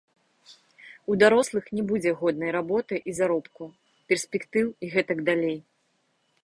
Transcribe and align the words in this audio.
У 1.11 1.17
дарослых 1.23 1.65
не 1.79 1.83
будзе 1.91 2.11
годнай 2.21 2.51
работы 2.57 2.95
і 3.11 3.17
заробку, 3.19 3.63
перспектыў 4.13 4.65
і 4.87 4.93
гэтак 4.97 5.17
далей. 5.31 5.57